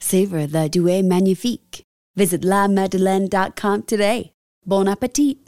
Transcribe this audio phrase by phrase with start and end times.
[0.00, 1.82] Savor the Douai Magnifique.
[2.16, 4.32] Visit lamadeleine.com today.
[4.64, 5.38] Bon appetit!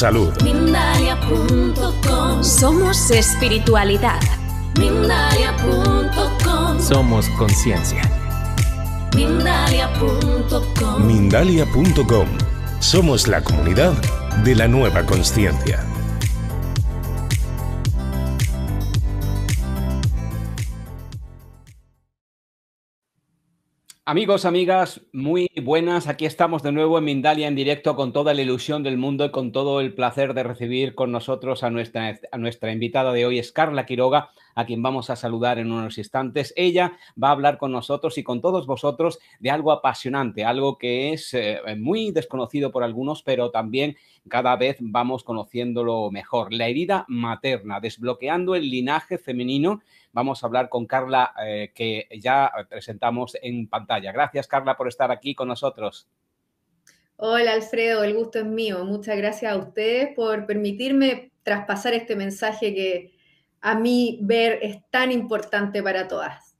[0.00, 0.32] Salud.
[0.42, 4.18] Mindalia.com Somos espiritualidad.
[4.78, 8.00] Mindalia.com Somos conciencia.
[9.14, 12.28] Mindalia.com Mindalia.com.
[12.80, 13.92] Somos la comunidad
[14.42, 15.84] de la nueva conciencia.
[24.10, 26.08] Amigos, amigas, muy buenas.
[26.08, 29.30] Aquí estamos de nuevo en Mindalia en directo con toda la ilusión del mundo y
[29.30, 33.86] con todo el placer de recibir con nosotros a nuestra, invitada de hoy, es Carla
[33.86, 36.52] Quiroga, a quien vamos a saludar en unos instantes.
[36.56, 41.12] Ella va a hablar con nosotros y con todos vosotros de algo apasionante, algo que
[41.12, 43.96] es eh, muy desconocido por algunos, pero también
[44.28, 46.52] cada vez vamos conociéndolo mejor.
[46.52, 49.80] La herida materna, desbloqueando el linaje femenino.
[50.12, 54.12] Vamos a hablar con Carla, eh, que ya presentamos en pantalla.
[54.12, 56.08] Gracias, Carla, por estar aquí con nosotros.
[57.16, 58.84] Hola Alfredo, el gusto es mío.
[58.84, 63.19] Muchas gracias a ustedes por permitirme traspasar este mensaje que
[63.60, 66.50] a mí ver es tan importante para todas.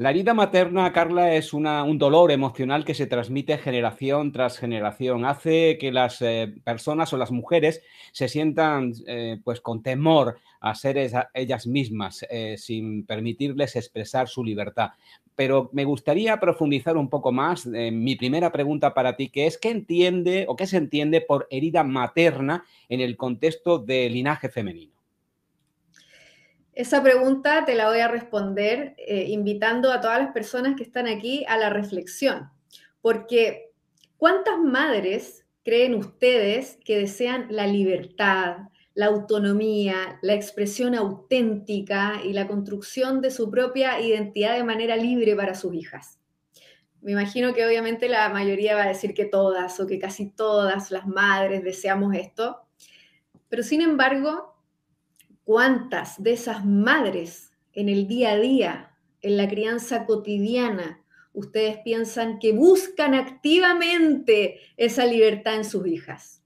[0.00, 5.26] La herida materna, Carla, es un dolor emocional que se transmite generación tras generación.
[5.26, 10.74] Hace que las eh, personas o las mujeres se sientan eh, pues con temor a
[10.74, 10.96] ser
[11.34, 14.92] ellas mismas, eh, sin permitirles expresar su libertad.
[15.34, 17.66] Pero me gustaría profundizar un poco más.
[17.66, 21.46] en mi primera pregunta para ti, que es ¿qué entiende o qué se entiende por
[21.50, 24.99] herida materna en el contexto del linaje femenino?
[26.80, 31.06] Esa pregunta te la voy a responder eh, invitando a todas las personas que están
[31.08, 32.48] aquí a la reflexión,
[33.02, 33.74] porque
[34.16, 42.46] ¿cuántas madres creen ustedes que desean la libertad, la autonomía, la expresión auténtica y la
[42.46, 46.18] construcción de su propia identidad de manera libre para sus hijas?
[47.02, 50.90] Me imagino que obviamente la mayoría va a decir que todas o que casi todas
[50.90, 52.62] las madres deseamos esto,
[53.50, 54.56] pero sin embargo,
[55.50, 61.02] ¿cuántas de esas madres en el día a día, en la crianza cotidiana,
[61.32, 66.44] ustedes piensan que buscan activamente esa libertad en sus hijas?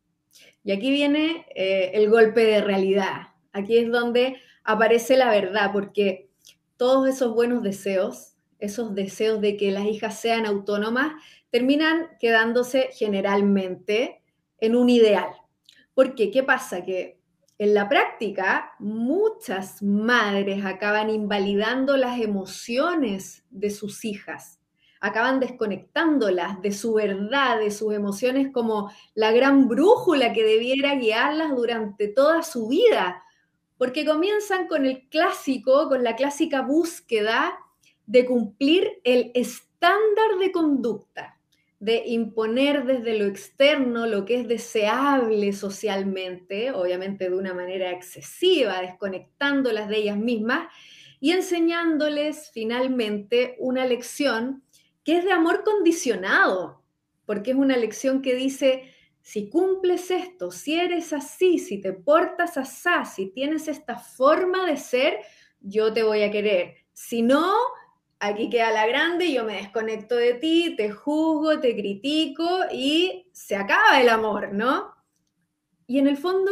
[0.64, 3.34] Y aquí viene eh, el golpe de realidad.
[3.52, 6.30] Aquí es donde aparece la verdad, porque
[6.78, 11.12] todos esos buenos deseos, esos deseos de que las hijas sean autónomas,
[11.50, 14.22] terminan quedándose generalmente
[14.60, 15.28] en un ideal.
[15.92, 16.30] ¿Por qué?
[16.30, 16.86] ¿Qué pasa?
[16.86, 17.18] Que
[17.58, 24.60] en la práctica muchas madres acaban invalidando las emociones de sus hijas,
[25.00, 31.54] acaban desconectándolas de su verdad, de sus emociones como la gran brújula que debiera guiarlas
[31.54, 33.22] durante toda su vida,
[33.78, 37.56] porque comienzan con el clásico, con la clásica búsqueda
[38.06, 41.33] de cumplir el estándar de conducta,
[41.84, 48.80] de imponer desde lo externo lo que es deseable socialmente, obviamente de una manera excesiva,
[48.80, 50.72] desconectándolas de ellas mismas
[51.20, 54.62] y enseñándoles finalmente una lección
[55.04, 56.82] que es de amor condicionado,
[57.26, 62.56] porque es una lección que dice, si cumples esto, si eres así, si te portas
[62.56, 65.18] así, si tienes esta forma de ser,
[65.60, 66.76] yo te voy a querer.
[66.94, 67.54] Si no,
[68.26, 73.56] aquí queda la grande, yo me desconecto de ti, te juzgo, te critico y se
[73.56, 74.94] acaba el amor, ¿no?
[75.86, 76.50] Y en el fondo,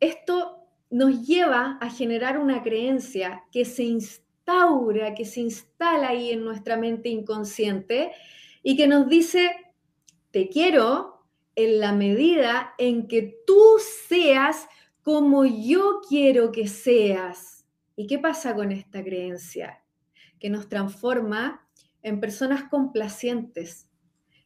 [0.00, 6.44] esto nos lleva a generar una creencia que se instaura, que se instala ahí en
[6.44, 8.12] nuestra mente inconsciente
[8.62, 9.50] y que nos dice,
[10.30, 11.26] te quiero
[11.56, 13.76] en la medida en que tú
[14.08, 14.68] seas
[15.02, 17.66] como yo quiero que seas.
[17.96, 19.83] ¿Y qué pasa con esta creencia?
[20.44, 21.66] Que nos transforma
[22.02, 23.88] en personas complacientes,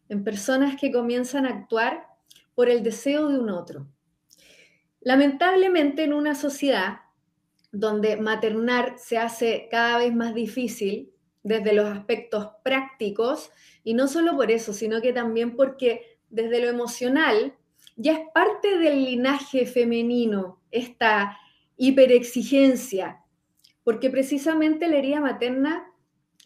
[0.08, 2.06] en personas que comienzan a actuar
[2.54, 3.88] por el deseo de un otro.
[5.00, 7.00] Lamentablemente en una sociedad
[7.72, 11.10] donde maternar se hace cada vez más difícil
[11.42, 13.50] desde los aspectos prácticos,
[13.82, 17.56] y no solo por eso, sino que también porque desde lo emocional
[17.96, 21.36] ya es parte del linaje femenino esta
[21.76, 23.24] hiperexigencia,
[23.88, 25.90] porque precisamente la herida materna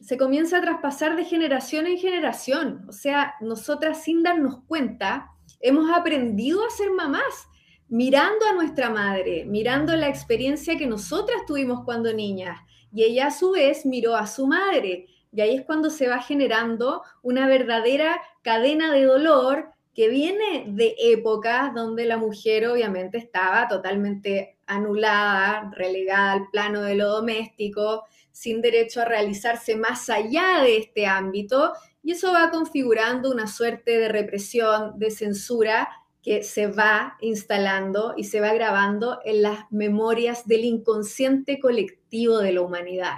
[0.01, 2.85] se comienza a traspasar de generación en generación.
[2.89, 5.27] O sea, nosotras sin darnos cuenta
[5.59, 7.49] hemos aprendido a ser mamás
[7.89, 12.61] mirando a nuestra madre, mirando la experiencia que nosotras tuvimos cuando niñas.
[12.93, 15.09] Y ella a su vez miró a su madre.
[15.33, 20.95] Y ahí es cuando se va generando una verdadera cadena de dolor que viene de
[20.99, 28.63] épocas donde la mujer obviamente estaba totalmente anulada, relegada al plano de lo doméstico, sin
[28.63, 31.73] derecho a realizarse más allá de este ámbito,
[32.03, 35.89] y eso va configurando una suerte de represión, de censura
[36.23, 42.53] que se va instalando y se va grabando en las memorias del inconsciente colectivo de
[42.53, 43.17] la humanidad.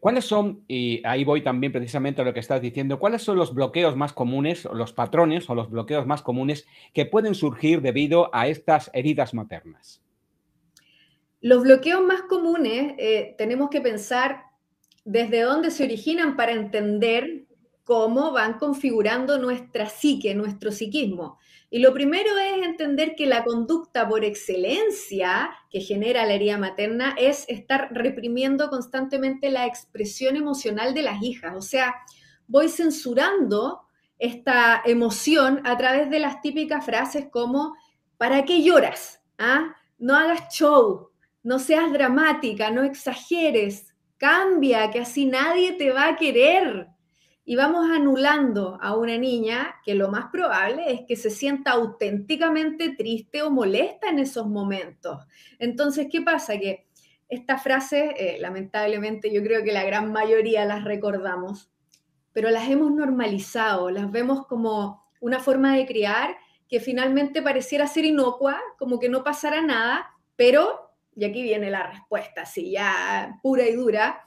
[0.00, 3.54] ¿Cuáles son, y ahí voy también precisamente a lo que estás diciendo, cuáles son los
[3.54, 8.34] bloqueos más comunes, o los patrones o los bloqueos más comunes que pueden surgir debido
[8.34, 10.02] a estas heridas maternas?
[11.40, 14.44] Los bloqueos más comunes eh, tenemos que pensar
[15.04, 17.46] desde dónde se originan para entender
[17.84, 21.38] cómo van configurando nuestra psique, nuestro psiquismo.
[21.74, 27.14] Y lo primero es entender que la conducta por excelencia que genera la herida materna
[27.16, 31.54] es estar reprimiendo constantemente la expresión emocional de las hijas.
[31.56, 31.94] O sea,
[32.46, 33.80] voy censurando
[34.18, 37.74] esta emoción a través de las típicas frases como,
[38.18, 39.22] ¿para qué lloras?
[39.38, 39.74] ¿Ah?
[39.96, 41.08] No hagas show,
[41.42, 46.91] no seas dramática, no exageres, cambia, que así nadie te va a querer
[47.44, 52.94] y vamos anulando a una niña que lo más probable es que se sienta auténticamente
[52.96, 55.26] triste o molesta en esos momentos.
[55.58, 56.58] Entonces, ¿qué pasa?
[56.58, 56.86] Que
[57.28, 61.70] estas frases, eh, lamentablemente, yo creo que la gran mayoría las recordamos,
[62.32, 66.36] pero las hemos normalizado, las vemos como una forma de criar
[66.68, 71.86] que finalmente pareciera ser inocua, como que no pasara nada, pero, y aquí viene la
[71.86, 74.24] respuesta, así ya pura y dura,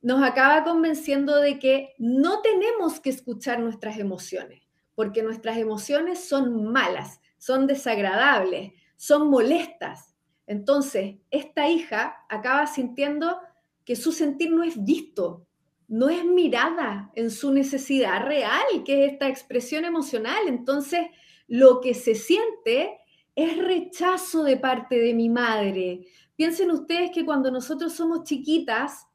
[0.00, 4.62] nos acaba convenciendo de que no tenemos que escuchar nuestras emociones,
[4.94, 10.14] porque nuestras emociones son malas, son desagradables, son molestas.
[10.46, 13.38] Entonces, esta hija acaba sintiendo
[13.84, 15.46] que su sentir no es visto,
[15.88, 20.46] no es mirada en su necesidad real, que es esta expresión emocional.
[20.46, 21.06] Entonces,
[21.46, 22.98] lo que se siente
[23.34, 26.06] es rechazo de parte de mi madre.
[26.36, 29.06] Piensen ustedes que cuando nosotros somos chiquitas,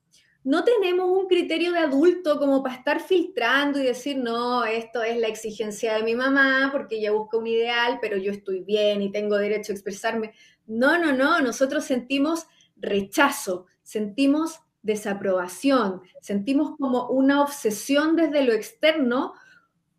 [0.43, 5.17] no tenemos un criterio de adulto como para estar filtrando y decir, no, esto es
[5.17, 9.11] la exigencia de mi mamá porque ella busca un ideal, pero yo estoy bien y
[9.11, 10.33] tengo derecho a expresarme.
[10.67, 12.45] No, no, no, nosotros sentimos
[12.75, 19.33] rechazo, sentimos desaprobación, sentimos como una obsesión desde lo externo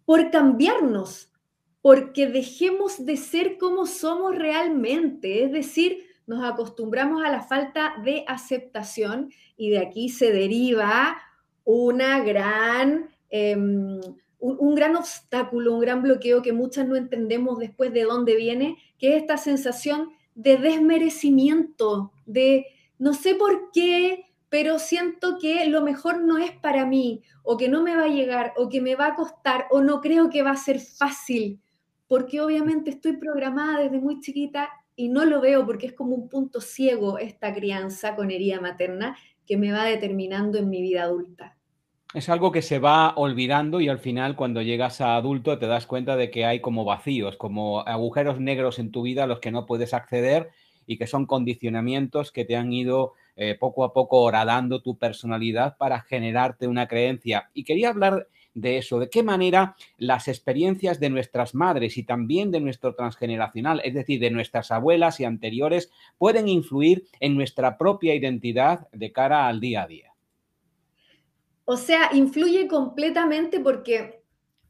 [0.05, 1.33] por cambiarnos,
[1.81, 8.25] porque dejemos de ser como somos realmente, es decir, nos acostumbramos a la falta de
[8.26, 11.16] aceptación y de aquí se deriva
[11.64, 14.00] una gran, em,
[14.38, 19.16] un, gran obstáculo, un gran bloqueo que muchas no entendemos después de dónde viene, que
[19.16, 22.66] es esta sensación de desmerecimiento, de
[22.99, 27.69] no sé por qué, pero siento que lo mejor no es para mí, o que
[27.69, 30.43] no me va a llegar, o que me va a costar, o no creo que
[30.43, 31.61] va a ser fácil,
[32.07, 36.29] porque obviamente estoy programada desde muy chiquita y no lo veo porque es como un
[36.29, 41.57] punto ciego esta crianza con herida materna que me va determinando en mi vida adulta.
[42.15, 45.87] Es algo que se va olvidando y al final cuando llegas a adulto te das
[45.87, 49.51] cuenta de que hay como vacíos, como agujeros negros en tu vida a los que
[49.51, 50.51] no puedes acceder
[50.87, 55.77] y que son condicionamientos que te han ido eh, poco a poco horadando tu personalidad
[55.77, 57.51] para generarte una creencia.
[57.53, 58.99] Y quería hablar de eso.
[58.99, 64.21] ¿De qué manera las experiencias de nuestras madres y también de nuestro transgeneracional, es decir,
[64.21, 69.83] de nuestras abuelas y anteriores, pueden influir en nuestra propia identidad de cara al día
[69.83, 70.15] a día?
[71.65, 74.23] O sea, influye completamente porque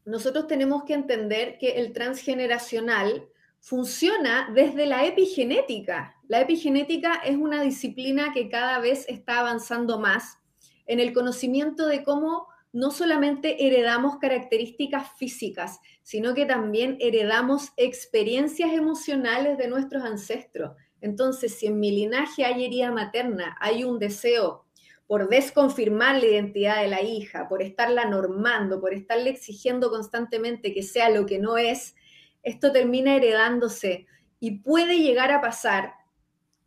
[0.05, 3.27] nosotros tenemos que entender que el transgeneracional
[3.59, 6.15] funciona desde la epigenética.
[6.27, 10.37] La epigenética es una disciplina que cada vez está avanzando más
[10.85, 18.73] en el conocimiento de cómo no solamente heredamos características físicas, sino que también heredamos experiencias
[18.73, 20.75] emocionales de nuestros ancestros.
[20.99, 24.65] Entonces, si en mi linaje hay herida materna, hay un deseo
[25.07, 30.83] por desconfirmar la identidad de la hija, por estarla normando, por estarle exigiendo constantemente que
[30.83, 31.95] sea lo que no es,
[32.43, 34.05] esto termina heredándose
[34.41, 35.93] y puede llegar a pasar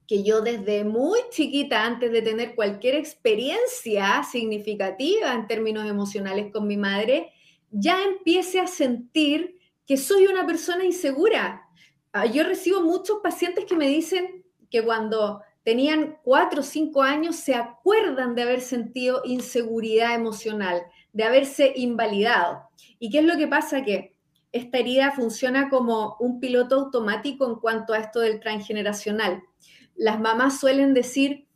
[0.08, 6.66] que yo desde muy chiquita, antes de tener cualquier experiencia significativa en términos emocionales con
[6.66, 7.30] mi madre,
[7.70, 11.62] ya empiece a sentir que soy una persona insegura.
[12.12, 17.36] Ah, yo recibo muchos pacientes que me dicen que cuando tenían cuatro o cinco años
[17.36, 22.62] se acuerdan de haber sentido inseguridad emocional, de haberse invalidado.
[22.98, 23.84] ¿Y qué es lo que pasa?
[23.84, 24.16] Que
[24.52, 29.42] esta herida funciona como un piloto automático en cuanto a esto del transgeneracional.
[29.98, 31.48] Las mamás suelen decir,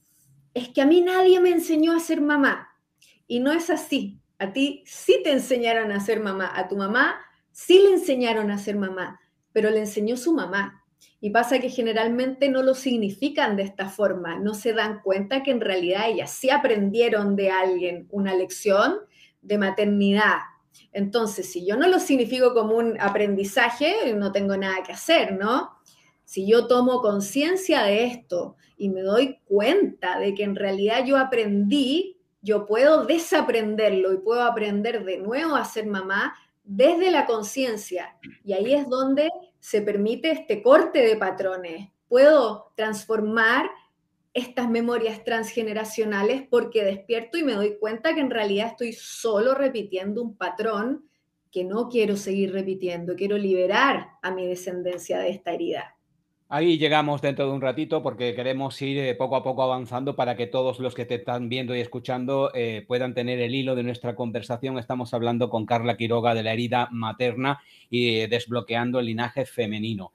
[0.52, 2.68] es que a mí nadie me enseñó a ser mamá.
[3.28, 4.20] Y no es así.
[4.38, 6.50] A ti sí te enseñaron a ser mamá.
[6.54, 7.20] A tu mamá
[7.52, 9.20] sí le enseñaron a ser mamá,
[9.52, 10.84] pero le enseñó su mamá.
[11.20, 15.52] Y pasa que generalmente no lo significan de esta forma, no se dan cuenta que
[15.52, 18.96] en realidad ellas sí aprendieron de alguien una lección
[19.40, 20.38] de maternidad.
[20.92, 25.70] Entonces, si yo no lo significo como un aprendizaje, no tengo nada que hacer, ¿no?
[26.32, 31.18] Si yo tomo conciencia de esto y me doy cuenta de que en realidad yo
[31.18, 36.34] aprendí, yo puedo desaprenderlo y puedo aprender de nuevo a ser mamá
[36.64, 38.16] desde la conciencia.
[38.46, 41.90] Y ahí es donde se permite este corte de patrones.
[42.08, 43.70] Puedo transformar
[44.32, 50.22] estas memorias transgeneracionales porque despierto y me doy cuenta que en realidad estoy solo repitiendo
[50.22, 51.04] un patrón
[51.50, 55.98] que no quiero seguir repitiendo, quiero liberar a mi descendencia de esta herida.
[56.54, 60.36] Ahí llegamos dentro de un ratito porque queremos ir eh, poco a poco avanzando para
[60.36, 63.82] que todos los que te están viendo y escuchando eh, puedan tener el hilo de
[63.82, 64.76] nuestra conversación.
[64.76, 70.12] Estamos hablando con Carla Quiroga de la herida materna y eh, desbloqueando el linaje femenino.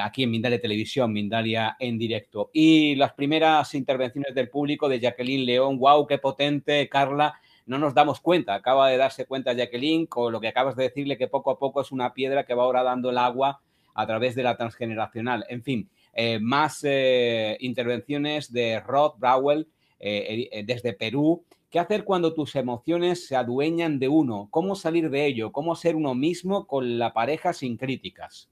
[0.00, 2.50] aquí en Mindalia Televisión, Mindalia en directo.
[2.52, 7.34] Y las primeras intervenciones del público de Jacqueline León, wow, qué potente, Carla,
[7.66, 11.18] no nos damos cuenta, acaba de darse cuenta Jacqueline con lo que acabas de decirle
[11.18, 13.60] que poco a poco es una piedra que va ahora dando el agua
[13.94, 15.44] a través de la transgeneracional.
[15.48, 19.68] En fin, eh, más eh, intervenciones de Rod Browell
[19.98, 21.44] eh, desde Perú.
[21.70, 24.48] ¿Qué hacer cuando tus emociones se adueñan de uno?
[24.50, 25.52] ¿Cómo salir de ello?
[25.52, 28.50] ¿Cómo ser uno mismo con la pareja sin críticas?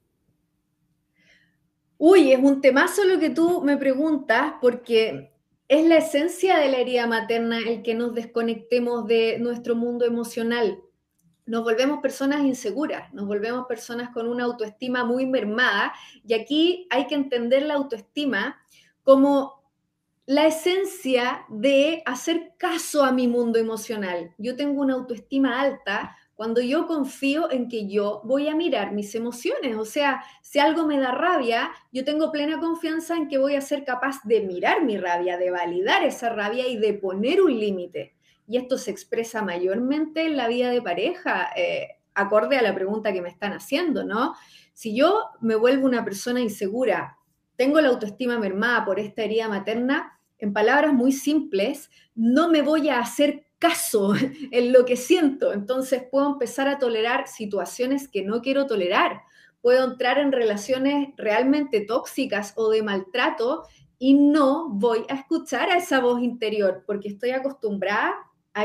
[1.99, 5.33] Uy, es un temazo lo que tú me preguntas porque
[5.69, 10.81] es la esencia de la herida materna el que nos desconectemos de nuestro mundo emocional
[11.51, 15.93] nos volvemos personas inseguras, nos volvemos personas con una autoestima muy mermada
[16.25, 18.63] y aquí hay que entender la autoestima
[19.03, 19.61] como
[20.27, 24.33] la esencia de hacer caso a mi mundo emocional.
[24.39, 29.13] Yo tengo una autoestima alta cuando yo confío en que yo voy a mirar mis
[29.17, 29.75] emociones.
[29.75, 33.61] O sea, si algo me da rabia, yo tengo plena confianza en que voy a
[33.61, 38.15] ser capaz de mirar mi rabia, de validar esa rabia y de poner un límite
[38.51, 43.13] y esto se expresa mayormente en la vida de pareja, eh, acorde a la pregunta
[43.13, 44.35] que me están haciendo, ¿no?
[44.73, 47.17] Si yo me vuelvo una persona insegura,
[47.55, 52.89] tengo la autoestima mermada por esta herida materna, en palabras muy simples, no me voy
[52.89, 54.15] a hacer caso
[54.51, 59.21] en lo que siento, entonces puedo empezar a tolerar situaciones que no quiero tolerar,
[59.63, 63.63] puedo entrar en relaciones realmente tóxicas o de maltrato
[63.97, 68.17] y no voy a escuchar a esa voz interior porque estoy acostumbrada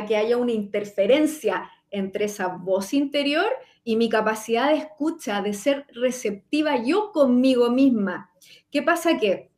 [0.04, 3.48] que haya una interferencia entre esa voz interior
[3.84, 8.32] y mi capacidad de escucha, de ser receptiva yo conmigo misma.
[8.72, 9.20] ¿Qué pasa?
[9.20, 9.52] Que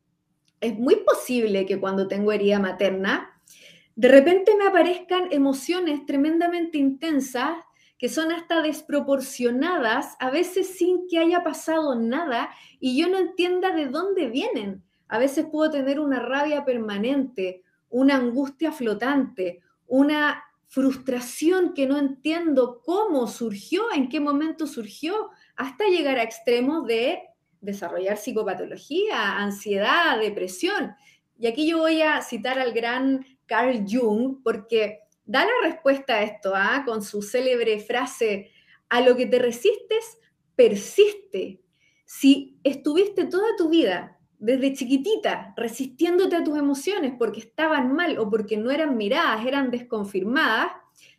[0.60, 3.42] es muy posible que cuando tengo herida materna,
[3.96, 7.58] de repente me aparezcan emociones tremendamente intensas
[7.98, 13.72] que son hasta desproporcionadas, a veces sin que haya pasado nada y yo no entienda
[13.72, 14.84] de dónde vienen.
[15.08, 22.82] A veces puedo tener una rabia permanente, una angustia flotante, una frustración que no entiendo
[22.86, 27.22] cómo surgió, en qué momento surgió, hasta llegar a extremos de
[27.62, 30.94] desarrollar psicopatología, ansiedad, depresión.
[31.40, 36.24] Y aquí yo voy a citar al gran Carl Jung, porque da la respuesta a
[36.24, 36.84] esto, ¿ah?
[36.86, 38.52] con su célebre frase,
[38.90, 40.20] a lo que te resistes,
[40.56, 41.62] persiste.
[42.06, 48.30] Si estuviste toda tu vida, desde chiquitita, resistiéndote a tus emociones porque estaban mal o
[48.30, 50.72] porque no eran miradas, eran desconfirmadas,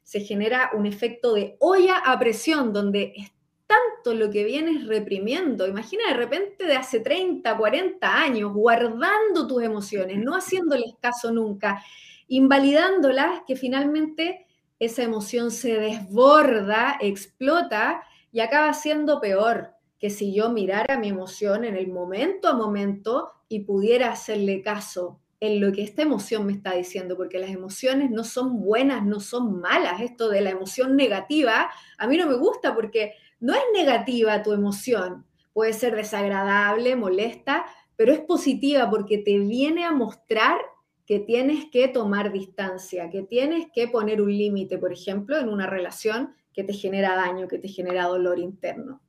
[0.03, 3.33] se genera un efecto de olla a presión, donde es
[3.67, 5.67] tanto lo que vienes reprimiendo.
[5.67, 11.83] Imagina de repente de hace 30, 40 años, guardando tus emociones, no haciéndoles caso nunca,
[12.29, 14.47] invalidándolas, que finalmente
[14.79, 21.65] esa emoción se desborda, explota y acaba siendo peor que si yo mirara mi emoción
[21.65, 26.53] en el momento a momento y pudiera hacerle caso en lo que esta emoción me
[26.53, 30.01] está diciendo, porque las emociones no son buenas, no son malas.
[30.01, 34.53] Esto de la emoción negativa, a mí no me gusta porque no es negativa tu
[34.53, 35.27] emoción.
[35.53, 40.59] Puede ser desagradable, molesta, pero es positiva porque te viene a mostrar
[41.07, 45.67] que tienes que tomar distancia, que tienes que poner un límite, por ejemplo, en una
[45.67, 49.01] relación que te genera daño, que te genera dolor interno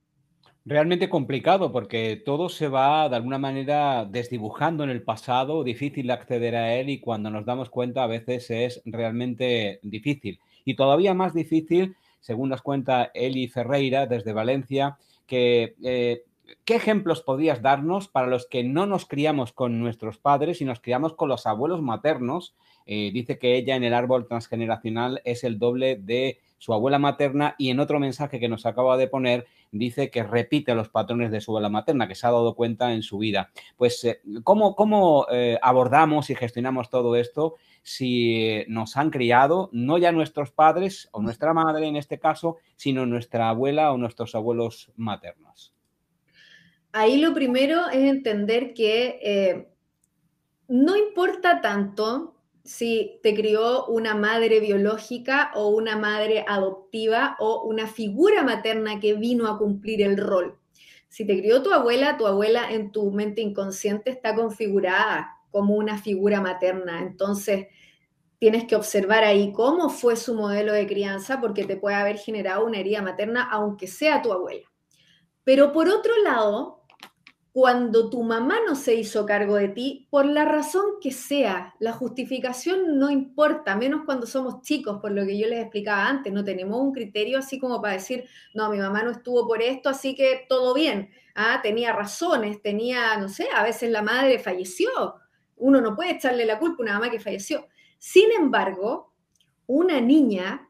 [0.65, 6.55] realmente complicado porque todo se va de alguna manera desdibujando en el pasado, difícil acceder
[6.55, 10.39] a él y cuando nos damos cuenta a veces es realmente difícil.
[10.65, 16.23] Y todavía más difícil, según nos cuenta Eli Ferreira desde Valencia, que eh,
[16.65, 20.79] ¿qué ejemplos podrías darnos para los que no nos criamos con nuestros padres y nos
[20.79, 22.55] criamos con los abuelos maternos?
[22.85, 27.55] Eh, dice que ella en el árbol transgeneracional es el doble de su abuela materna
[27.57, 31.41] y en otro mensaje que nos acaba de poner dice que repite los patrones de
[31.41, 33.51] su abuela materna, que se ha dado cuenta en su vida.
[33.77, 39.97] Pues, eh, ¿cómo, cómo eh, abordamos y gestionamos todo esto si nos han criado, no
[39.97, 44.91] ya nuestros padres o nuestra madre en este caso, sino nuestra abuela o nuestros abuelos
[44.95, 45.73] maternos?
[46.91, 49.69] Ahí lo primero es entender que eh,
[50.67, 57.87] no importa tanto si te crió una madre biológica o una madre adoptiva o una
[57.87, 60.57] figura materna que vino a cumplir el rol.
[61.07, 65.97] Si te crió tu abuela, tu abuela en tu mente inconsciente está configurada como una
[65.97, 66.99] figura materna.
[67.01, 67.67] Entonces,
[68.37, 72.65] tienes que observar ahí cómo fue su modelo de crianza porque te puede haber generado
[72.65, 74.67] una herida materna aunque sea tu abuela.
[75.43, 76.78] Pero por otro lado,
[77.51, 81.93] cuando tu mamá no se hizo cargo de ti, por la razón que sea, la
[81.93, 86.43] justificación no importa, menos cuando somos chicos, por lo que yo les explicaba antes, no
[86.43, 90.15] tenemos un criterio así como para decir, no, mi mamá no estuvo por esto, así
[90.15, 91.09] que todo bien.
[91.33, 95.15] Ah, tenía razones, tenía, no sé, a veces la madre falleció.
[95.55, 97.67] Uno no puede echarle la culpa a una mamá que falleció.
[97.97, 99.13] Sin embargo,
[99.65, 100.69] una niña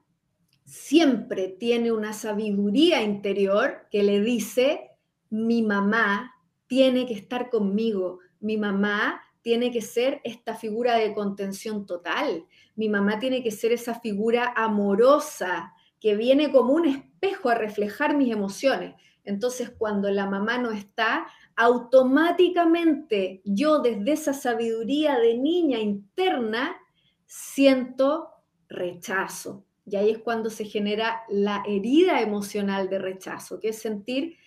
[0.63, 4.91] siempre tiene una sabiduría interior que le dice,
[5.29, 6.38] mi mamá
[6.69, 12.87] tiene que estar conmigo, mi mamá tiene que ser esta figura de contención total, mi
[12.89, 18.31] mamá tiene que ser esa figura amorosa que viene como un espejo a reflejar mis
[18.31, 18.93] emociones.
[19.25, 26.77] Entonces, cuando la mamá no está, automáticamente yo desde esa sabiduría de niña interna
[27.25, 28.29] siento
[28.69, 29.65] rechazo.
[29.85, 34.37] Y ahí es cuando se genera la herida emocional de rechazo, que es sentir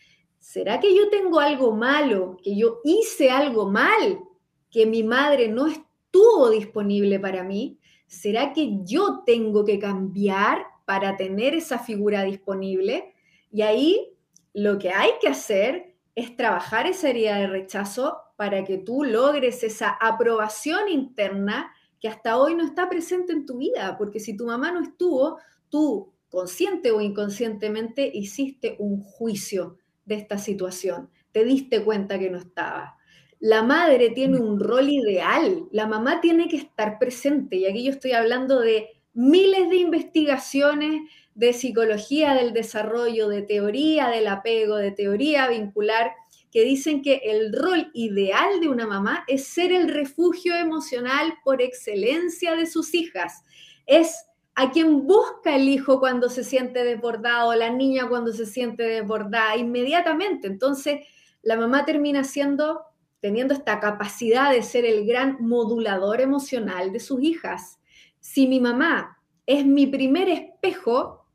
[0.42, 4.18] ¿será que yo tengo algo malo, que yo hice algo mal,
[4.72, 7.78] que mi madre no estuvo disponible para mí?
[8.08, 13.14] ¿Será que yo tengo que cambiar para tener esa figura disponible?
[13.52, 14.16] Y ahí
[14.52, 19.62] lo que hay que hacer es trabajar esa herida de rechazo para que tú logres
[19.62, 24.46] esa aprobación interna que hasta hoy no está presente en tu vida, porque si tu
[24.46, 29.78] mamá no estuvo, tú consciente o inconscientemente hiciste un juicio
[30.12, 32.96] esta situación, te diste cuenta que no estaba.
[33.40, 37.90] La madre tiene un rol ideal, la mamá tiene que estar presente y aquí yo
[37.90, 41.02] estoy hablando de miles de investigaciones
[41.34, 46.12] de psicología del desarrollo, de teoría del apego, de teoría vincular,
[46.50, 51.62] que dicen que el rol ideal de una mamá es ser el refugio emocional por
[51.62, 53.42] excelencia de sus hijas.
[53.86, 58.82] Es a quien busca el hijo cuando se siente desbordado, la niña cuando se siente
[58.82, 60.46] desbordada, inmediatamente.
[60.46, 61.06] Entonces,
[61.42, 62.82] la mamá termina siendo,
[63.20, 67.80] teniendo esta capacidad de ser el gran modulador emocional de sus hijas.
[68.20, 71.26] Si mi mamá es mi primer espejo,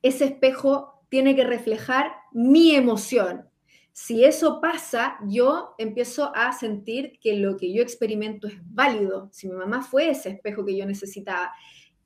[0.00, 3.48] ese espejo tiene que reflejar mi emoción.
[3.92, 9.28] Si eso pasa, yo empiezo a sentir que lo que yo experimento es válido.
[9.32, 11.52] Si mi mamá fue ese espejo que yo necesitaba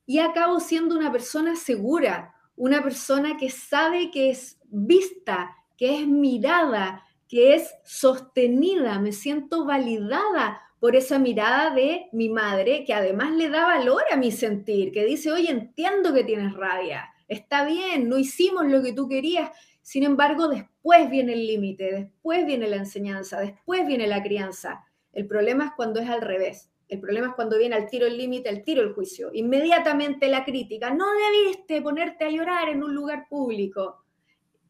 [0.06, 6.06] y acabo siendo una persona segura, una persona que sabe que es vista, que es
[6.06, 13.32] mirada, que es sostenida, me siento validada por esa mirada de mi madre, que además
[13.32, 18.08] le da valor a mi sentir, que dice, oye, entiendo que tienes rabia, está bien,
[18.08, 19.50] no hicimos lo que tú querías,
[19.82, 24.84] sin embargo, después viene el límite, después viene la enseñanza, después viene la crianza.
[25.12, 26.72] El problema es cuando es al revés.
[26.88, 29.30] El problema es cuando viene al tiro el límite, al tiro el juicio.
[29.32, 34.04] Inmediatamente la crítica, no debiste ponerte a llorar en un lugar público.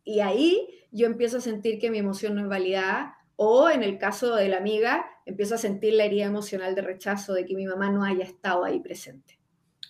[0.05, 3.99] Y ahí yo empiezo a sentir que mi emoción no es validada, o en el
[3.99, 7.67] caso de la amiga, empiezo a sentir la herida emocional de rechazo de que mi
[7.67, 9.39] mamá no haya estado ahí presente.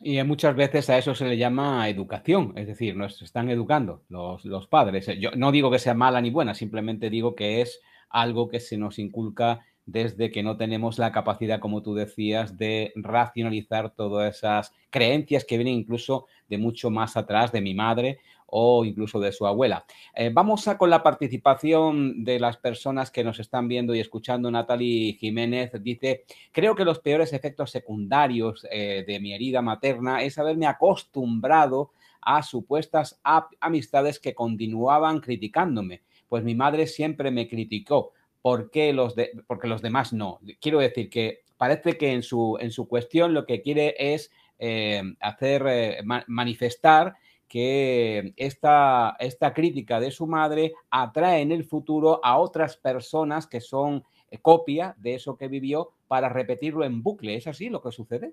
[0.01, 4.45] Y muchas veces a eso se le llama educación, es decir, nos están educando los,
[4.45, 5.07] los padres.
[5.19, 8.77] Yo no digo que sea mala ni buena, simplemente digo que es algo que se
[8.77, 14.73] nos inculca desde que no tenemos la capacidad, como tú decías, de racionalizar todas esas
[14.91, 19.47] creencias que vienen incluso de mucho más atrás de mi madre o incluso de su
[19.47, 19.85] abuela.
[20.15, 24.51] Eh, vamos a con la participación de las personas que nos están viendo y escuchando.
[24.51, 30.39] Natalie Jiménez dice, creo que los peores efectos secundarios eh, de mi herida materna es
[30.39, 33.21] haberme acostumbrado a supuestas
[33.61, 38.13] amistades que continuaban criticándome, pues mi madre siempre me criticó
[38.47, 40.39] ¿por qué los de, porque los demás no?
[40.61, 44.31] Quiero decir que parece que en su, en su cuestión lo que quiere es
[44.61, 47.17] eh, hacer eh, manifestar
[47.49, 53.61] que esta, esta crítica de su madre atrae en el futuro a otras personas que
[53.61, 57.35] son eh, copia de eso que vivió para repetirlo en bucle.
[57.35, 58.33] ¿Es así lo que sucede?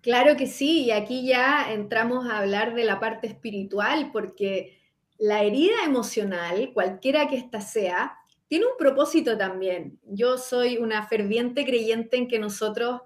[0.00, 4.80] Claro que sí, y aquí ya entramos a hablar de la parte espiritual, porque
[5.16, 8.16] la herida emocional, cualquiera que ésta sea,
[8.50, 10.00] tiene un propósito también.
[10.02, 13.02] Yo soy una ferviente creyente en que nosotros,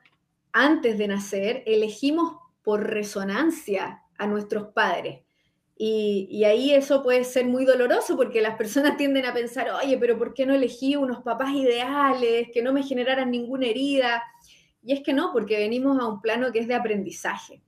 [0.55, 5.21] antes de nacer, elegimos por resonancia a nuestros padres.
[5.77, 10.17] Y, ahí eso puede ser muy doloroso porque las personas tienden a pensar, oye, pero
[10.17, 14.23] ¿por qué no elegí unos papás ideales que no me generaran ninguna herida?
[14.83, 17.61] Y es que no, porque venimos a un plano que es de aprendizaje.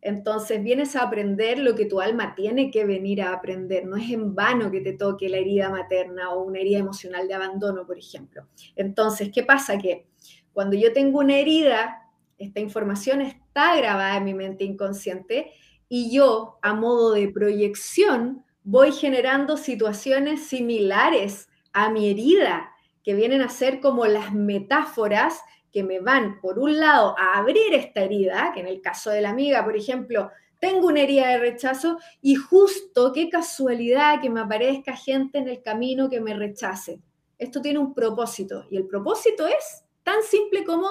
[0.00, 3.86] Entonces vienes a aprender lo que tu alma tiene que venir a aprender.
[3.86, 7.34] No es en vano que te toque la herida materna o una herida emocional de
[7.34, 8.46] abandono, por ejemplo.
[8.76, 9.78] Entonces, ¿qué pasa?
[9.78, 10.06] Que
[10.52, 15.52] cuando yo tengo una herida, esta información está grabada en mi mente inconsciente
[15.88, 22.70] y yo, a modo de proyección, voy generando situaciones similares a mi herida,
[23.02, 25.40] que vienen a ser como las metáforas
[25.72, 29.20] que me van, por un lado, a abrir esta herida, que en el caso de
[29.20, 34.40] la amiga, por ejemplo, tengo una herida de rechazo y justo, qué casualidad que me
[34.40, 37.00] aparezca gente en el camino que me rechace.
[37.38, 40.88] Esto tiene un propósito y el propósito es tan simple como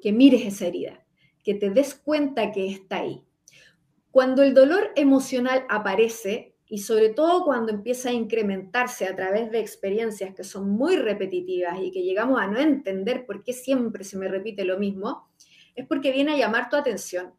[0.00, 1.04] que mires esa herida,
[1.44, 3.22] que te des cuenta que está ahí.
[4.10, 9.58] Cuando el dolor emocional aparece, y sobre todo cuando empieza a incrementarse a través de
[9.58, 14.16] experiencias que son muy repetitivas y que llegamos a no entender por qué siempre se
[14.16, 15.28] me repite lo mismo,
[15.74, 17.34] es porque viene a llamar tu atención.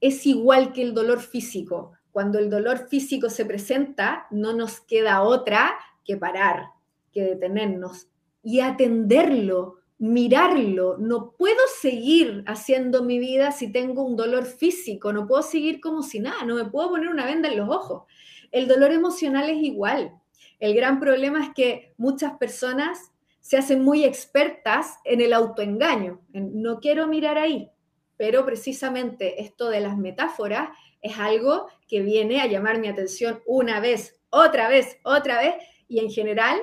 [0.00, 1.94] Es igual que el dolor físico.
[2.12, 6.68] Cuando el dolor físico se presenta, no nos queda otra que parar,
[7.10, 8.06] que detenernos
[8.44, 10.98] y atenderlo, mirarlo.
[10.98, 16.04] No puedo seguir haciendo mi vida si tengo un dolor físico, no puedo seguir como
[16.04, 18.04] si nada, no me puedo poner una venda en los ojos.
[18.52, 20.12] El dolor emocional es igual.
[20.58, 26.80] El gran problema es que muchas personas se hacen muy expertas en el autoengaño, no
[26.80, 27.70] quiero mirar ahí,
[28.16, 33.78] pero precisamente esto de las metáforas es algo que viene a llamar mi atención una
[33.78, 35.54] vez, otra vez, otra vez,
[35.86, 36.60] y en general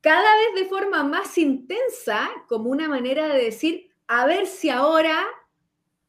[0.00, 5.26] cada vez de forma más intensa, como una manera de decir, a ver si ahora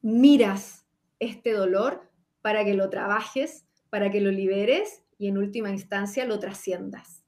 [0.01, 0.85] miras
[1.19, 2.07] este dolor
[2.41, 7.23] para que lo trabajes, para que lo liberes y en última instancia lo trasciendas.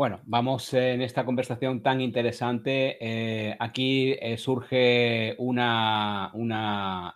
[0.00, 2.96] Bueno, vamos en esta conversación tan interesante.
[3.00, 6.32] Eh, aquí eh, surge una,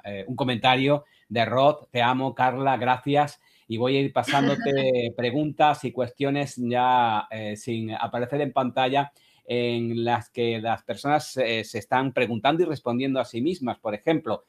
[0.05, 1.87] eh, un comentario de Rod.
[1.91, 3.41] Te amo, Carla, gracias.
[3.69, 9.13] Y voy a ir pasándote preguntas y cuestiones ya sin aparecer en pantalla
[9.47, 13.79] en las que las personas se están preguntando y respondiendo a sí mismas.
[13.79, 14.45] Por ejemplo,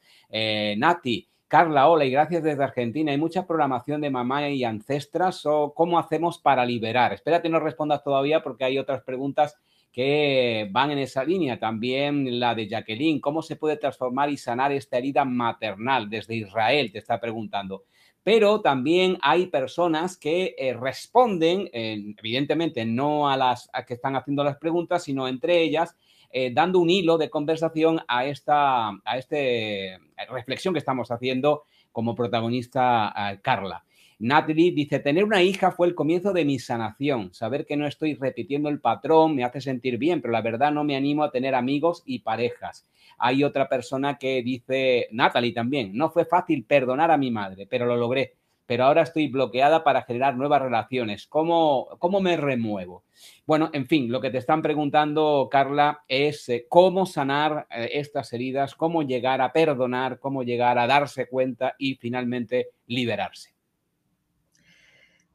[0.76, 3.12] Nati, Carla, hola y gracias desde Argentina.
[3.12, 7.12] Hay mucha programación de mamá y ancestras o cómo hacemos para liberar.
[7.12, 9.56] Espérate, no respondas todavía porque hay otras preguntas
[9.92, 11.60] que van en esa línea.
[11.60, 16.10] También la de Jacqueline, ¿cómo se puede transformar y sanar esta herida maternal?
[16.10, 17.84] Desde Israel te está preguntando.
[18.24, 24.42] Pero también hay personas que eh, responden, evidentemente no a las a que están haciendo
[24.42, 25.96] las preguntas, sino entre ellas
[26.30, 29.98] eh, dando un hilo de conversación a esta a este,
[30.30, 33.84] reflexión que estamos haciendo como protagonista Carla.
[34.18, 37.34] Natalie dice, tener una hija fue el comienzo de mi sanación.
[37.34, 40.84] Saber que no estoy repitiendo el patrón me hace sentir bien, pero la verdad no
[40.84, 42.86] me animo a tener amigos y parejas.
[43.18, 47.84] Hay otra persona que dice, Natalie también, no fue fácil perdonar a mi madre, pero
[47.84, 48.34] lo logré.
[48.66, 51.26] Pero ahora estoy bloqueada para generar nuevas relaciones.
[51.26, 53.04] ¿Cómo, cómo me remuevo?
[53.46, 58.32] Bueno, en fin, lo que te están preguntando, Carla, es eh, cómo sanar eh, estas
[58.32, 63.54] heridas, cómo llegar a perdonar, cómo llegar a darse cuenta y finalmente liberarse.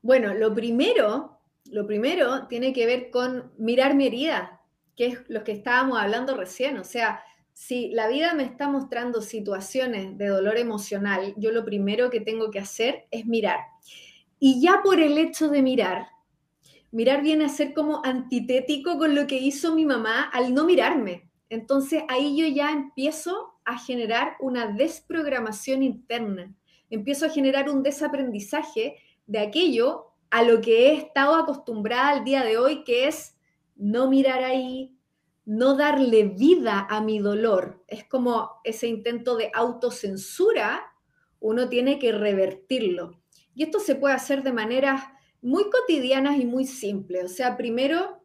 [0.02, 4.62] Bueno, lo primero, lo primero tiene que ver con mirar mi herida,
[4.96, 6.78] que es lo que estábamos hablando recién.
[6.78, 12.10] O sea, si la vida me está mostrando situaciones de dolor emocional, yo lo primero
[12.10, 13.60] que tengo que hacer es mirar.
[14.40, 16.08] Y ya por el hecho de mirar,
[16.92, 21.30] mirar viene a ser como antitético con lo que hizo mi mamá al no mirarme.
[21.50, 26.54] Entonces ahí yo ya empiezo a generar una desprogramación interna,
[26.90, 28.96] empiezo a generar un desaprendizaje
[29.28, 33.38] de aquello a lo que he estado acostumbrada al día de hoy, que es
[33.76, 34.96] no mirar ahí,
[35.46, 37.84] no darle vida a mi dolor.
[37.88, 40.82] Es como ese intento de autocensura,
[41.40, 43.20] uno tiene que revertirlo.
[43.54, 45.04] Y esto se puede hacer de maneras
[45.42, 47.26] muy cotidianas y muy simples.
[47.26, 48.22] O sea, primero,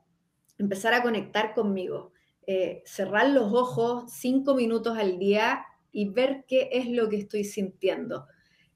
[0.58, 2.12] empezar a conectar conmigo,
[2.46, 7.44] eh, cerrar los ojos cinco minutos al día y ver qué es lo que estoy
[7.44, 8.26] sintiendo.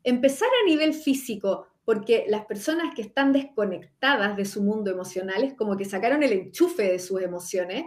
[0.02, 5.54] Empezar a nivel físico, porque las personas que están desconectadas de su mundo emocional es
[5.54, 7.84] como que sacaron el enchufe de sus emociones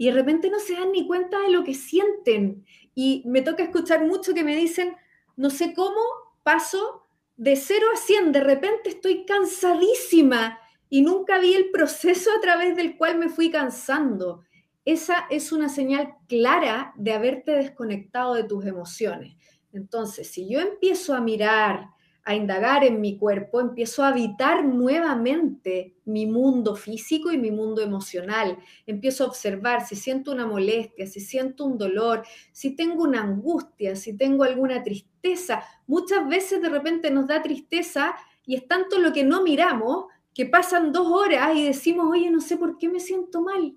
[0.00, 2.64] y de repente no se dan ni cuenta de lo que sienten.
[2.94, 4.96] Y me toca escuchar mucho que me dicen,
[5.36, 6.00] no sé cómo
[6.42, 10.58] paso de 0 a 100, de repente estoy cansadísima
[10.88, 14.42] y nunca vi el proceso a través del cual me fui cansando.
[14.86, 19.36] Esa es una señal clara de haberte desconectado de tus emociones.
[19.70, 21.90] Entonces, si yo empiezo a mirar,
[22.30, 27.82] a indagar en mi cuerpo, empiezo a habitar nuevamente mi mundo físico y mi mundo
[27.82, 28.56] emocional.
[28.86, 33.96] Empiezo a observar si siento una molestia, si siento un dolor, si tengo una angustia,
[33.96, 35.64] si tengo alguna tristeza.
[35.88, 38.14] Muchas veces de repente nos da tristeza
[38.46, 42.40] y es tanto lo que no miramos que pasan dos horas y decimos, oye, no
[42.40, 43.74] sé por qué me siento mal.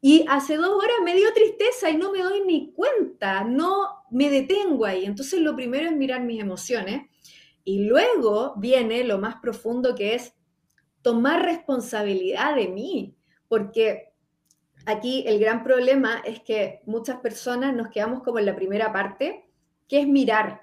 [0.00, 4.30] Y hace dos horas me dio tristeza y no me doy ni cuenta, no me
[4.30, 5.06] detengo ahí.
[5.06, 7.08] Entonces lo primero es mirar mis emociones
[7.64, 10.34] y luego viene lo más profundo que es
[11.02, 13.16] tomar responsabilidad de mí,
[13.48, 14.12] porque
[14.86, 19.46] aquí el gran problema es que muchas personas nos quedamos como en la primera parte,
[19.88, 20.62] que es mirar,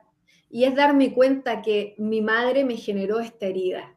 [0.49, 3.95] y es darme cuenta que mi madre me generó esta herida,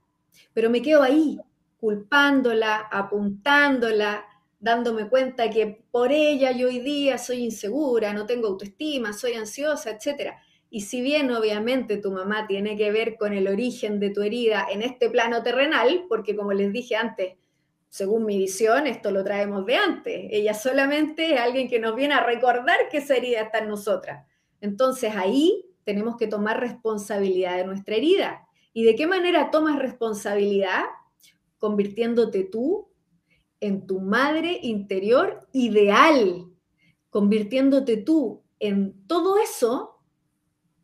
[0.52, 1.40] pero me quedo ahí,
[1.78, 4.24] culpándola, apuntándola,
[4.60, 9.90] dándome cuenta que por ella yo hoy día soy insegura, no tengo autoestima, soy ansiosa,
[9.90, 10.40] etcétera.
[10.74, 14.66] Y si bien obviamente tu mamá tiene que ver con el origen de tu herida
[14.68, 17.34] en este plano terrenal, porque como les dije antes,
[17.88, 20.26] según mi visión, esto lo traemos de antes.
[20.32, 24.26] Ella solamente es alguien que nos viene a recordar que esa herida está en nosotras.
[24.60, 28.48] Entonces ahí tenemos que tomar responsabilidad de nuestra herida.
[28.72, 30.82] ¿Y de qué manera tomas responsabilidad?
[31.58, 32.88] Convirtiéndote tú
[33.60, 36.46] en tu madre interior ideal,
[37.10, 39.93] convirtiéndote tú en todo eso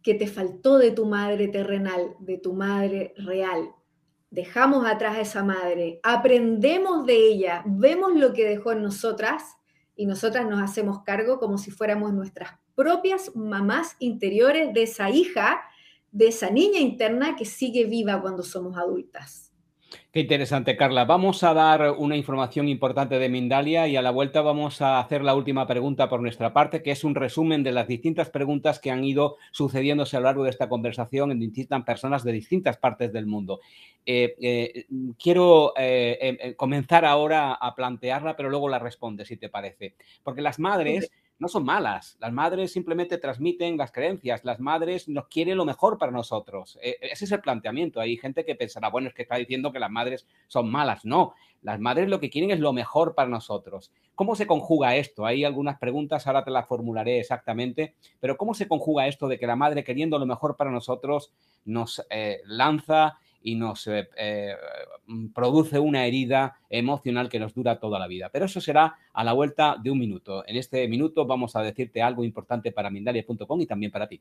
[0.02, 3.74] que te faltó de tu madre terrenal, de tu madre real.
[4.30, 9.56] Dejamos atrás a esa madre, aprendemos de ella, vemos lo que dejó en nosotras
[9.96, 15.60] y nosotras nos hacemos cargo como si fuéramos nuestras propias mamás interiores de esa hija,
[16.12, 19.49] de esa niña interna que sigue viva cuando somos adultas.
[20.12, 21.04] Qué interesante, Carla.
[21.04, 25.22] Vamos a dar una información importante de Mindalia y a la vuelta vamos a hacer
[25.22, 28.90] la última pregunta por nuestra parte, que es un resumen de las distintas preguntas que
[28.90, 33.12] han ido sucediéndose a lo largo de esta conversación en distintas personas de distintas partes
[33.12, 33.60] del mundo.
[34.04, 39.94] Eh, eh, quiero eh, comenzar ahora a plantearla, pero luego la responde, si te parece.
[40.24, 42.16] Porque las madres no son malas.
[42.20, 44.44] Las madres simplemente transmiten las creencias.
[44.44, 46.78] Las madres nos quieren lo mejor para nosotros.
[46.82, 47.98] E, ese es el planteamiento.
[47.98, 51.06] Hay gente que pensará, bueno, es que está diciendo que las madres son malas.
[51.06, 53.90] No, las madres lo que quieren es lo mejor para nosotros.
[54.14, 55.24] ¿Cómo se conjuga esto?
[55.24, 59.46] Hay algunas preguntas, ahora te las formularé exactamente, pero ¿cómo se conjuga esto de que
[59.46, 61.32] la madre queriendo lo mejor para nosotros
[61.64, 64.54] nos eh, lanza y nos eh, eh,
[65.34, 68.28] produce una herida emocional que nos dura toda la vida.
[68.30, 70.46] Pero eso será a la vuelta de un minuto.
[70.46, 74.20] En este minuto vamos a decirte algo importante para Mindalia.com y también para ti.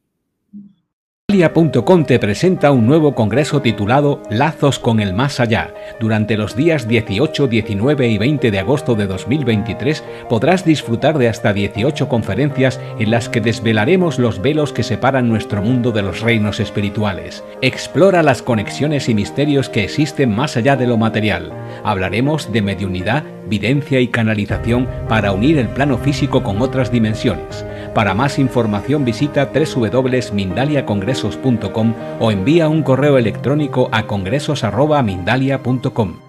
[1.30, 5.76] Mindalia.com te presenta un nuevo congreso titulado Lazos con el Más Allá.
[6.00, 11.54] Durante los días 18, 19 y 20 de agosto de 2023 podrás disfrutar de hasta
[11.54, 16.60] 18 conferencias en las que desvelaremos los velos que separan nuestro mundo de los reinos
[16.60, 17.44] espirituales.
[17.62, 21.54] Explora las conexiones y misterios que existen más allá de lo material.
[21.84, 27.64] Hablaremos de mediunidad, videncia y canalización para unir el plano físico con otras dimensiones.
[27.94, 36.20] Para más información visita www.mindaliacongresos.com o envía un correo electrónico a congresos.mindalia.com.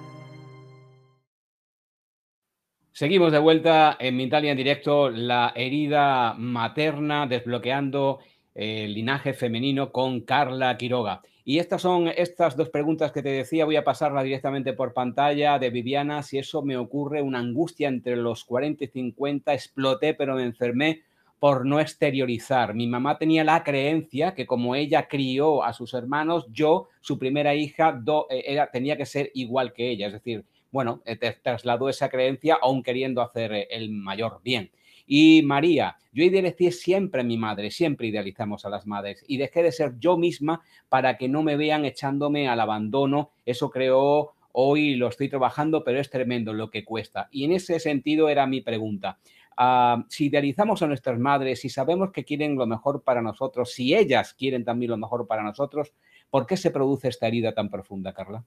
[2.93, 8.19] Seguimos de vuelta en Mindalia en directo, la herida materna desbloqueando
[8.55, 11.23] el linaje femenino con Carla Quiroga.
[11.45, 15.59] Y estas son estas dos preguntas que te decía, voy a pasarla directamente por pantalla
[15.59, 20.35] de Viviana, si eso me ocurre, una angustia entre los 40 y 50, exploté pero
[20.35, 21.03] me enfermé
[21.41, 22.75] por no exteriorizar.
[22.75, 27.55] Mi mamá tenía la creencia que como ella crió a sus hermanos, yo, su primera
[27.55, 30.09] hija, eh, tenía que ser igual que ella.
[30.09, 34.71] Es decir, bueno, eh, trasladó esa creencia aún queriendo hacer eh, el mayor bien.
[35.07, 39.63] Y María, yo idealicé siempre a mi madre, siempre idealizamos a las madres y dejé
[39.63, 43.31] de ser yo misma para que no me vean echándome al abandono.
[43.47, 47.29] Eso creó, hoy lo estoy trabajando, pero es tremendo lo que cuesta.
[47.33, 49.19] Y en ese sentido era mi pregunta.
[49.63, 53.95] Ah, si idealizamos a nuestras madres, si sabemos que quieren lo mejor para nosotros, si
[53.95, 55.93] ellas quieren también lo mejor para nosotros,
[56.31, 58.43] ¿por qué se produce esta herida tan profunda, Carla?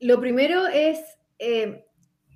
[0.00, 1.84] Lo primero es eh,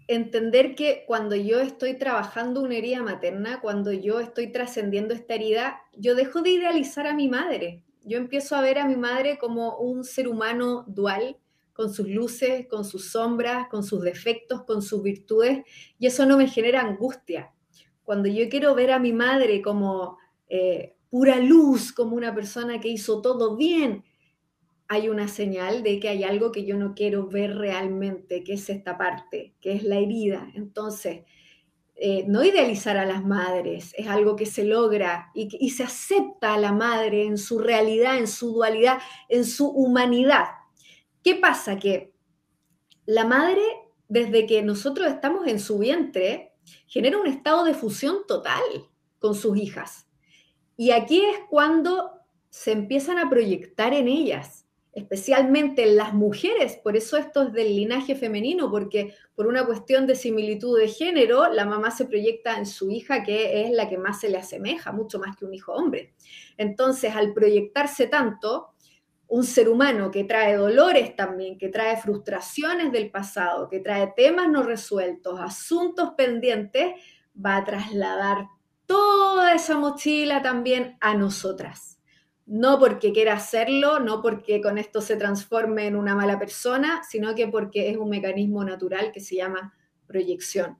[0.06, 5.80] entender que cuando yo estoy trabajando una herida materna, cuando yo estoy trascendiendo esta herida,
[5.96, 7.84] yo dejo de idealizar a mi madre.
[8.04, 11.38] Yo empiezo a ver a mi madre como un ser humano dual,
[11.72, 15.64] con sus luces, con sus sombras, con sus defectos, con sus virtudes,
[15.98, 17.52] y eso no me genera angustia.
[18.04, 22.88] Cuando yo quiero ver a mi madre como eh, pura luz, como una persona que
[22.88, 24.04] hizo todo bien,
[24.88, 28.68] hay una señal de que hay algo que yo no quiero ver realmente, que es
[28.68, 30.50] esta parte, que es la herida.
[30.54, 31.20] Entonces,
[31.94, 36.54] eh, no idealizar a las madres, es algo que se logra y, y se acepta
[36.54, 40.46] a la madre en su realidad, en su dualidad, en su humanidad
[41.22, 41.78] ¿Qué pasa?
[41.78, 42.12] Que
[43.06, 43.62] la madre,
[44.08, 46.54] desde que nosotros estamos en su vientre,
[46.86, 48.62] genera un estado de fusión total
[49.18, 50.06] con sus hijas.
[50.76, 52.10] Y aquí es cuando
[52.50, 57.74] se empiezan a proyectar en ellas, especialmente en las mujeres, por eso esto es del
[57.74, 62.66] linaje femenino, porque por una cuestión de similitud de género, la mamá se proyecta en
[62.66, 65.72] su hija, que es la que más se le asemeja, mucho más que un hijo
[65.72, 66.14] hombre.
[66.58, 68.71] Entonces, al proyectarse tanto,
[69.32, 74.46] un ser humano que trae dolores también, que trae frustraciones del pasado, que trae temas
[74.50, 77.00] no resueltos, asuntos pendientes,
[77.34, 78.48] va a trasladar
[78.84, 81.98] toda esa mochila también a nosotras.
[82.44, 87.34] No porque quiera hacerlo, no porque con esto se transforme en una mala persona, sino
[87.34, 89.72] que porque es un mecanismo natural que se llama
[90.06, 90.76] proyección.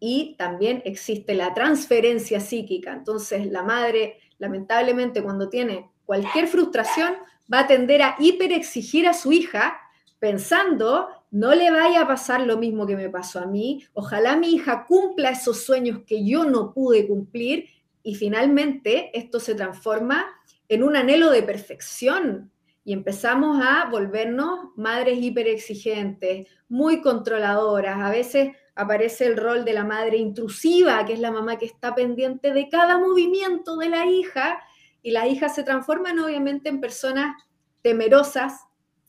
[0.00, 2.92] Y también existe la transferencia psíquica.
[2.92, 7.14] Entonces, la madre, lamentablemente, cuando tiene cualquier frustración,
[7.52, 9.78] va a tender a hiperexigir a su hija
[10.18, 14.54] pensando, no le vaya a pasar lo mismo que me pasó a mí, ojalá mi
[14.54, 17.68] hija cumpla esos sueños que yo no pude cumplir
[18.02, 20.26] y finalmente esto se transforma
[20.68, 22.50] en un anhelo de perfección.
[22.86, 27.98] Y empezamos a volvernos madres hiperexigentes, muy controladoras.
[27.98, 31.94] A veces aparece el rol de la madre intrusiva, que es la mamá que está
[31.94, 34.58] pendiente de cada movimiento de la hija
[35.04, 37.36] y las hijas se transforman obviamente en personas
[37.82, 38.64] temerosas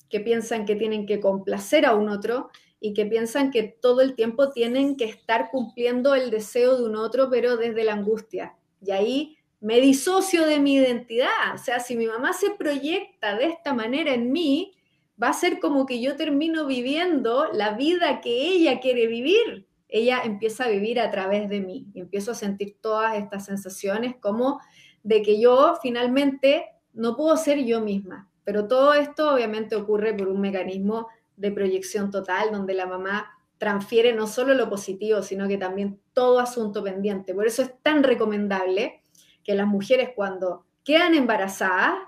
[0.10, 2.50] que piensan que tienen que complacer a un otro
[2.82, 6.98] y que piensan que todo el tiempo tienen que estar cumpliendo el deseo de un
[6.98, 8.58] otro, pero desde la angustia.
[8.82, 11.56] Y ahí me disocio de mi identidad.
[11.56, 14.74] O sea, si mi mamá se proyecta de esta manera en mí,
[15.22, 19.66] va a ser como que yo termino viviendo la vida que ella quiere vivir.
[19.88, 24.18] Ella empieza a vivir a través de mí y empiezo a sentir todas estas sensaciones
[24.20, 24.60] como
[25.06, 28.28] de que yo finalmente no puedo ser yo misma.
[28.44, 34.14] Pero todo esto obviamente ocurre por un mecanismo de proyección total, donde la mamá transfiere
[34.14, 37.36] no solo lo positivo, sino que también todo asunto pendiente.
[37.36, 39.04] Por eso es tan recomendable
[39.44, 42.00] que las mujeres cuando quedan embarazadas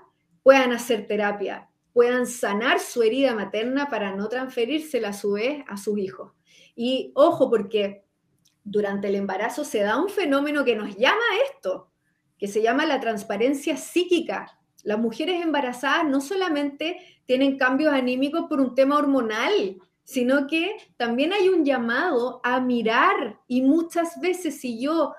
[0.42, 5.76] puedan hacer terapia, puedan sanar su herida materna para no transferírsela a su vez a
[5.76, 6.32] sus hijos.
[6.74, 8.02] Y ojo, porque
[8.64, 11.92] durante el embarazo se da un fenómeno que nos llama a esto,
[12.38, 14.58] que se llama la transparencia psíquica.
[14.84, 21.32] Las mujeres embarazadas no solamente tienen cambios anímicos por un tema hormonal, sino que también
[21.32, 25.14] hay un llamado a mirar y muchas veces si yo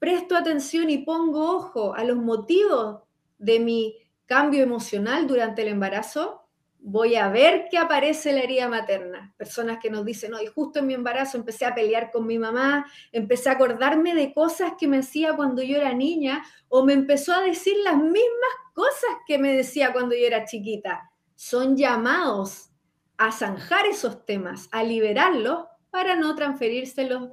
[0.00, 3.02] presto atención y pongo ojo a los motivos
[3.38, 3.96] de mi
[4.26, 6.41] cambio emocional durante el embarazo,
[6.84, 9.32] voy a ver que aparece la herida materna.
[9.36, 12.38] Personas que nos dicen, no, y justo en mi embarazo empecé a pelear con mi
[12.38, 16.92] mamá, empecé a acordarme de cosas que me hacía cuando yo era niña, o me
[16.92, 21.10] empezó a decir las mismas cosas que me decía cuando yo era chiquita.
[21.36, 22.70] Son llamados
[23.16, 27.30] a zanjar esos temas, a liberarlos para no transferírselos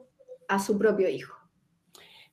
[0.47, 1.38] a su propio hijo.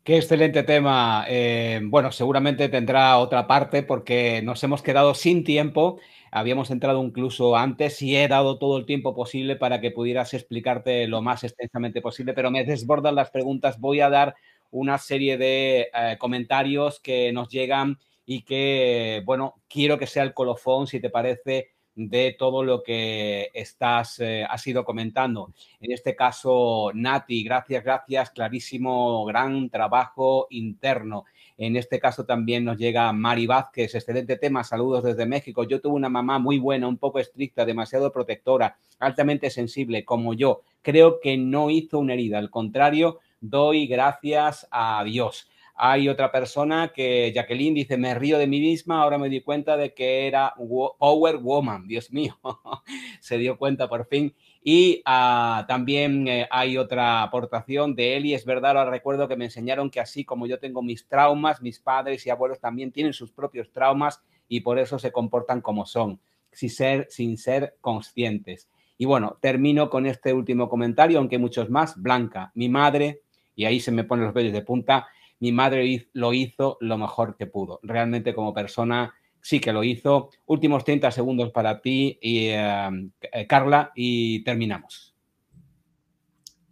[0.07, 1.25] Qué excelente tema.
[1.29, 5.99] Eh, bueno, seguramente tendrá otra parte porque nos hemos quedado sin tiempo
[6.31, 11.09] habíamos entrado incluso antes y he dado todo el tiempo posible para que pudieras explicarte
[11.09, 13.81] lo más extensamente posible, pero me desbordan las preguntas.
[13.81, 14.37] Voy a dar
[14.71, 20.35] una serie de eh, comentarios que nos llegan y que, bueno, quiero que sea el
[20.35, 25.53] colofón, si te parece, de todo lo que estás, eh, has ido comentando.
[25.81, 31.25] En este caso, Nati, gracias, gracias, clarísimo, gran trabajo interno.
[31.57, 35.65] En este caso también nos llega Mari Vázquez, excelente tema, saludos desde México.
[35.65, 40.61] Yo tuve una mamá muy buena, un poco estricta, demasiado protectora, altamente sensible, como yo.
[40.83, 45.49] Creo que no hizo una herida, al contrario, doy gracias a Dios.
[45.79, 49.77] Hay otra persona que, Jacqueline, dice, me río de mí misma, ahora me di cuenta
[49.77, 52.39] de que era Power Woman, Dios mío,
[53.21, 54.35] se dio cuenta por fin.
[54.63, 59.45] Y ah, también eh, hay otra aportación de Eli, es verdad, ahora recuerdo que me
[59.45, 63.31] enseñaron que así como yo tengo mis traumas, mis padres y abuelos también tienen sus
[63.31, 66.21] propios traumas y por eso se comportan como son,
[66.53, 68.69] sin ser, sin ser conscientes.
[68.99, 72.01] Y bueno, termino con este último comentario, aunque muchos más.
[72.01, 73.21] Blanca, mi madre,
[73.55, 75.07] y ahí se me ponen los vellos de punta,
[75.41, 77.81] mi madre lo hizo lo mejor que pudo.
[77.83, 80.31] Realmente como persona sí que lo hizo.
[80.47, 85.15] Últimos 30 segundos para ti, y, eh, Carla, y terminamos.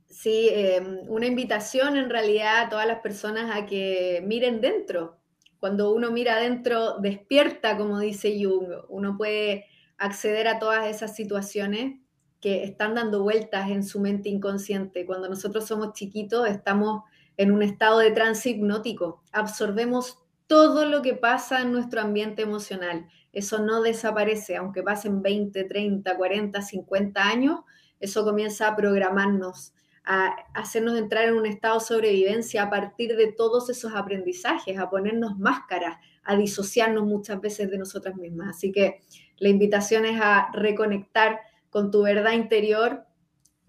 [0.08, 5.18] Sí, em, una invitación en realidad a todas las personas a que miren dentro.
[5.60, 8.68] Cuando uno mira adentro, despierta, como dice Jung.
[8.88, 12.00] Uno puede acceder a todas esas situaciones
[12.40, 15.06] que están dando vueltas en su mente inconsciente.
[15.06, 17.02] Cuando nosotros somos chiquitos, estamos
[17.36, 19.22] en un estado de trance hipnótico.
[19.32, 23.08] Absorbemos todo lo que pasa en nuestro ambiente emocional.
[23.32, 27.60] Eso no desaparece, aunque pasen 20, 30, 40, 50 años,
[27.98, 29.74] eso comienza a programarnos,
[30.04, 34.90] a hacernos entrar en un estado de sobrevivencia a partir de todos esos aprendizajes, a
[34.90, 38.56] ponernos máscaras, a disociarnos muchas veces de nosotras mismas.
[38.56, 39.00] Así que
[39.38, 43.04] la invitación es a reconectar con tu verdad interior,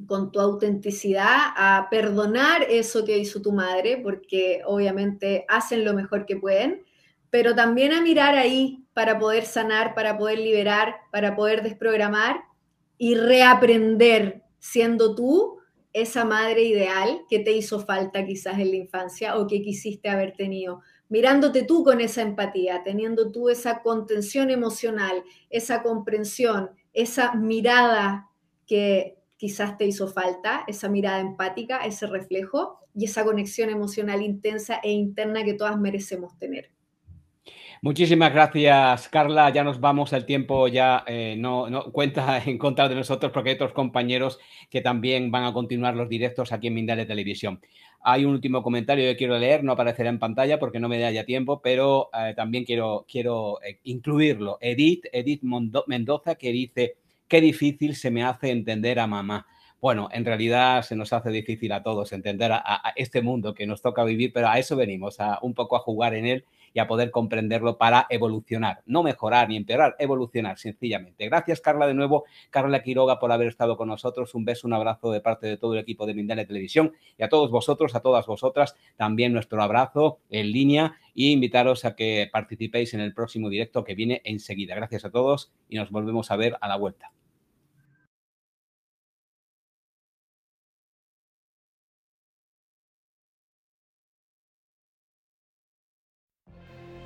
[0.07, 6.25] con tu autenticidad, a perdonar eso que hizo tu madre, porque obviamente hacen lo mejor
[6.25, 6.83] que pueden,
[7.29, 12.41] pero también a mirar ahí para poder sanar, para poder liberar, para poder desprogramar
[12.97, 15.59] y reaprender siendo tú
[15.93, 20.33] esa madre ideal que te hizo falta quizás en la infancia o que quisiste haber
[20.33, 20.81] tenido.
[21.07, 28.29] Mirándote tú con esa empatía, teniendo tú esa contención emocional, esa comprensión, esa mirada
[28.65, 34.79] que quizás te hizo falta, esa mirada empática, ese reflejo y esa conexión emocional intensa
[34.83, 36.71] e interna que todas merecemos tener.
[37.81, 39.51] Muchísimas gracias, Carla.
[39.51, 43.55] Ya nos vamos, el tiempo ya eh, no, cuenta en contra de nosotros porque hay
[43.55, 47.61] otros compañeros que también van a continuar los directos aquí en Mindale Televisión.
[48.01, 51.11] Hay un último comentario que quiero leer, no aparecerá en pantalla porque no me da
[51.11, 54.57] ya tiempo, pero eh, también quiero, quiero eh, incluirlo.
[54.61, 56.95] Edith, Edith Mendoza, que dice,
[57.27, 59.47] qué difícil se me hace entender a mamá.
[59.81, 63.81] Bueno, en realidad se nos hace difícil a todos entender a, este mundo que nos
[63.81, 66.45] toca vivir, pero a eso venimos, a un poco a jugar en él
[66.75, 71.25] y a poder comprenderlo para evolucionar, no mejorar ni empeorar, evolucionar sencillamente.
[71.25, 74.35] Gracias Carla de nuevo, Carla Quiroga por haber estado con nosotros.
[74.35, 77.29] Un beso, un abrazo de parte de todo el equipo de Mindale Televisión y a
[77.29, 82.93] todos vosotros, a todas vosotras, también nuestro abrazo en línea y invitaros a que participéis
[82.93, 84.75] en el próximo directo que viene enseguida.
[84.75, 87.13] Gracias a todos y nos volvemos a ver a la vuelta.